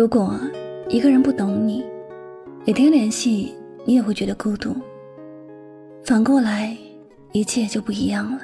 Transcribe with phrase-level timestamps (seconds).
[0.00, 0.34] 如果
[0.88, 1.84] 一个人不懂你，
[2.66, 3.54] 每天联系
[3.84, 4.74] 你也会觉得孤独。
[6.06, 6.74] 反过来，
[7.32, 8.40] 一切就不一样了。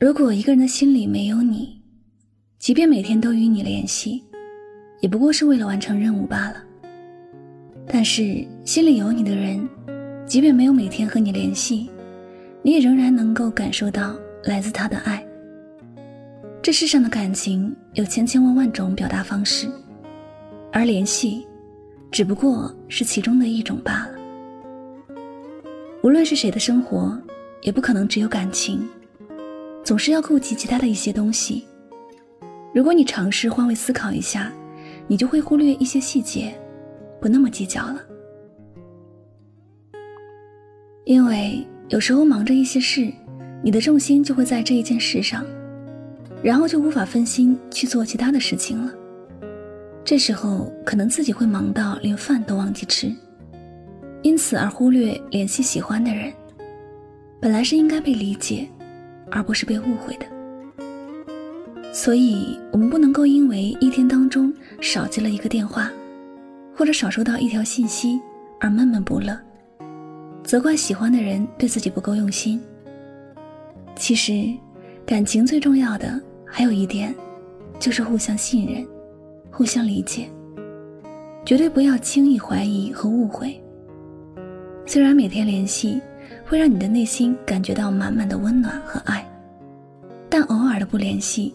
[0.00, 1.80] 如果一个人的心里没有你，
[2.58, 4.20] 即便每天都与你联系。
[5.02, 6.62] 也不过是为了完成任务罢了。
[7.88, 9.68] 但是心里有你的人，
[10.24, 11.90] 即便没有每天和你联系，
[12.62, 14.14] 你也仍然能够感受到
[14.44, 15.26] 来自他的爱。
[16.62, 19.68] 这世上的感情有千千万万种表达方式，
[20.70, 21.44] 而联系，
[22.12, 24.14] 只不过是其中的一种罢了。
[26.04, 27.20] 无论是谁的生活，
[27.62, 28.88] 也不可能只有感情，
[29.82, 31.66] 总是要顾及其他的一些东西。
[32.72, 34.52] 如果你尝试换位思考一下。
[35.12, 36.54] 你就会忽略一些细节，
[37.20, 38.00] 不那么计较了。
[41.04, 43.12] 因为有时候忙着一些事，
[43.62, 45.44] 你的重心就会在这一件事上，
[46.42, 48.90] 然后就无法分心去做其他的事情了。
[50.02, 53.14] 这时候可能自己会忙到连饭都忘记吃，
[54.22, 56.32] 因此而忽略联系喜欢的人。
[57.38, 58.66] 本来是应该被理解，
[59.30, 60.24] 而不是被误会的。
[61.92, 65.92] 所以，我们不能够因为一天当中少接了一个电话，
[66.74, 68.18] 或者少收到一条信息
[68.58, 69.38] 而闷闷不乐，
[70.42, 72.58] 责怪喜欢的人对自己不够用心。
[73.94, 74.50] 其实，
[75.04, 77.14] 感情最重要的还有一点，
[77.78, 78.86] 就是互相信任、
[79.50, 80.26] 互相理解，
[81.44, 83.54] 绝对不要轻易怀疑和误会。
[84.86, 86.00] 虽然每天联系
[86.46, 89.22] 会让你的内心感觉到满满的温暖和爱，
[90.30, 91.54] 但偶尔的不联系。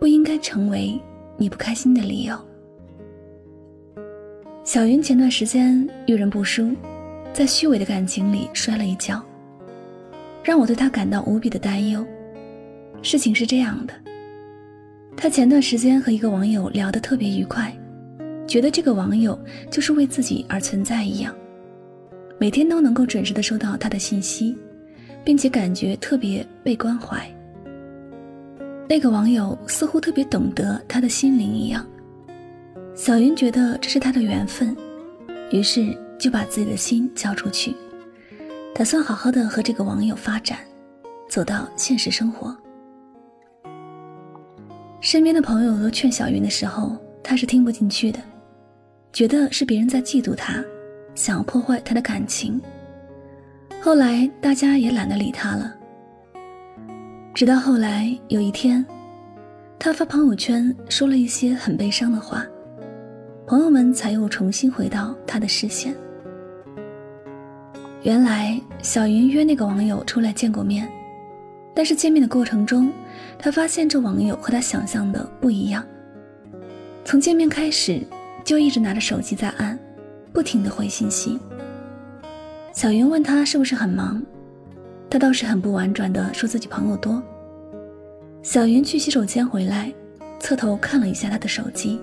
[0.00, 0.98] 不应该成为
[1.36, 2.34] 你不开心的理由。
[4.64, 6.74] 小云前段时间遇人不淑，
[7.34, 9.22] 在虚伪的感情里摔了一跤，
[10.42, 12.04] 让我对她感到无比的担忧。
[13.02, 13.92] 事情是这样的，
[15.14, 17.70] 她前段时间和一个网友聊得特别愉快，
[18.46, 19.38] 觉得这个网友
[19.70, 21.34] 就是为自己而存在一样，
[22.38, 24.56] 每天都能够准时的收到他的信息，
[25.22, 27.30] 并且感觉特别被关怀。
[28.90, 31.86] 那个网友似乎特别懂得他的心灵一样，
[32.92, 34.76] 小云觉得这是他的缘分，
[35.52, 37.72] 于是就把自己的心交出去，
[38.74, 40.58] 打算好好的和这个网友发展，
[41.28, 42.56] 走到现实生活。
[45.00, 48.18] 身边的朋友都劝小云的时候，他是听不进去的，
[49.12, 50.64] 觉得是别人在嫉妒他，
[51.14, 52.60] 想要破坏他的感情。
[53.80, 55.76] 后来大家也懒得理他了。
[57.32, 58.84] 直到后来有一天，
[59.78, 62.44] 他发朋友圈说了一些很悲伤的话，
[63.46, 65.94] 朋友们才又重新回到他的视线。
[68.02, 70.90] 原来小云约那个网友出来见过面，
[71.74, 72.92] 但是见面的过程中，
[73.38, 75.84] 他发现这网友和他想象的不一样。
[77.04, 78.02] 从见面开始，
[78.44, 79.78] 就一直拿着手机在按，
[80.32, 81.38] 不停的回信息。
[82.72, 84.20] 小云问他是不是很忙。
[85.10, 87.20] 他倒是很不婉转的说自己朋友多。
[88.42, 89.92] 小云去洗手间回来，
[90.38, 92.00] 侧头看了一下他的手机，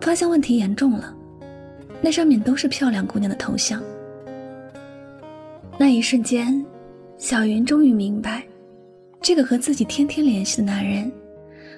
[0.00, 1.14] 发现问题严重了，
[2.02, 3.80] 那上面都是漂亮姑娘的头像。
[5.78, 6.66] 那一瞬间，
[7.16, 8.42] 小云终于明白，
[9.22, 11.10] 这个和自己天天联系的男人，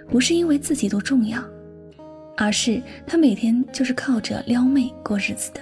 [0.08, 1.38] 不是因为自己多重要，
[2.36, 5.60] 而是他每天就是靠着撩妹过日子的。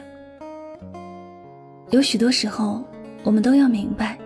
[1.90, 2.84] 有许多时候，
[3.24, 4.16] 我们都要明白。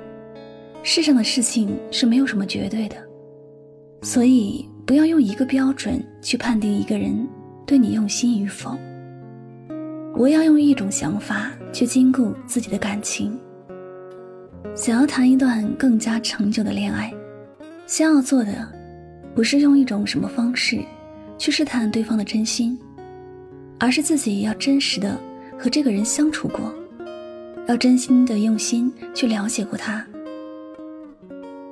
[0.85, 2.97] 世上的事情是没有什么绝对的，
[4.03, 7.27] 所以不要用一个标准去判定一个人
[7.65, 8.77] 对你用心与否。
[10.15, 13.39] 不要用一种想法去禁锢自己的感情。
[14.75, 17.13] 想要谈一段更加长久的恋爱，
[17.87, 18.69] 先要做的，
[19.35, 20.81] 不是用一种什么方式
[21.39, 22.79] 去试探对方的真心，
[23.79, 25.19] 而是自己要真实的
[25.59, 26.73] 和这个人相处过，
[27.67, 30.05] 要真心的用心去了解过他。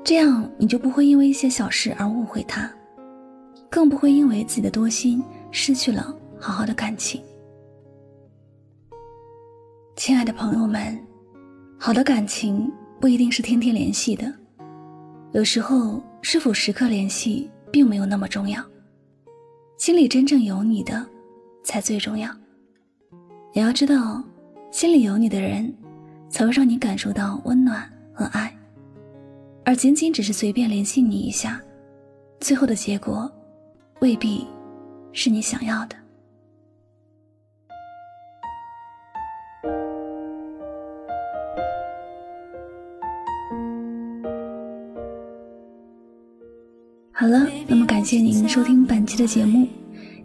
[0.02, 2.70] 这样你就不会因为一些小事而误会他，
[3.70, 7.22] 更不会因为自己的多心失去了好好的感情。
[9.96, 10.98] 亲爱的朋友们，
[11.78, 14.32] 好的感情不一定是天天联系的。
[15.32, 18.64] 有时候，是否时刻联系并没有那么重要，
[19.76, 21.06] 心里真正有你的
[21.62, 22.34] 才最重要。
[23.52, 24.24] 也要知道，
[24.72, 25.72] 心里有你的人，
[26.28, 28.56] 才会让你感受到温暖和爱，
[29.70, 31.62] 而仅仅只是随便联系你一下，
[32.40, 33.30] 最后的结果
[34.00, 34.44] 未必
[35.12, 35.94] 是你想要的。
[47.12, 49.68] 好了，那么感谢您收听本期的节目，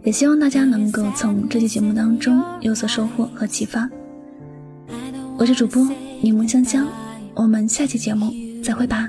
[0.02, 3.88] 也希望大家能够从这期节目当中有所收获和启发。
[5.38, 5.88] 我是主播
[6.20, 6.88] 柠檬香香，
[7.36, 9.08] 我们下期节目再会吧，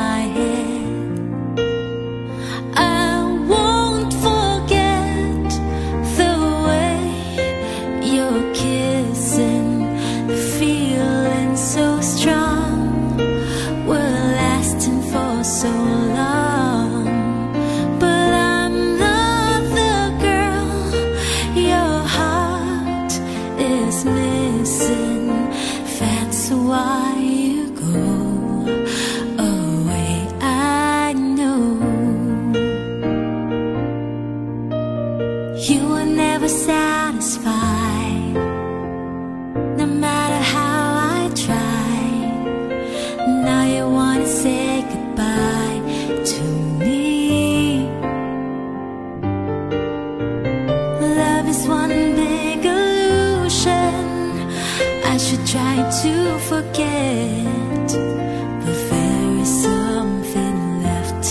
[0.00, 0.49] my head.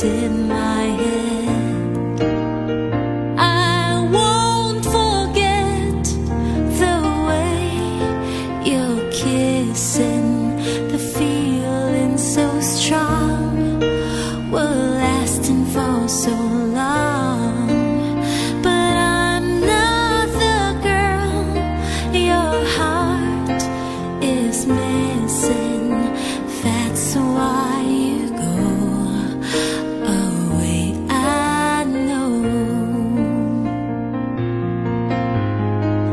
[0.04, 0.49] In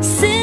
[0.07, 0.36] See